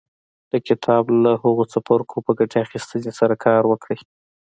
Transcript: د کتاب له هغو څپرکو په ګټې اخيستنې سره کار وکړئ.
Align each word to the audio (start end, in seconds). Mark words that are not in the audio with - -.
د 0.51 0.53
کتاب 0.67 1.03
له 1.23 1.31
هغو 1.43 1.63
څپرکو 1.73 2.17
په 2.25 2.31
ګټې 2.39 2.57
اخيستنې 2.65 3.11
سره 3.19 3.35
کار 3.45 3.63
وکړئ. 3.67 3.97